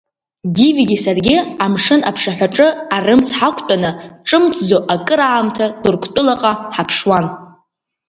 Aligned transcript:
Гивигьы 0.55 0.97
саргьы 1.03 1.37
амшын 1.63 2.01
аԥшаҳәаҿы 2.09 2.67
арымӡ 2.95 3.27
ҳақәтәаны, 3.37 3.91
ҿымҭӡо 4.27 4.77
акыраамҭа 4.93 5.65
Ҭырқәтәылаҟа 5.81 6.51
ҳаԥшуан. 6.75 7.25